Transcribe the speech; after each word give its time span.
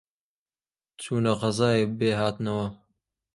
چوونە 1.01 1.33
غەزای 1.41 1.81
بێهاتنەوە، 1.97 2.67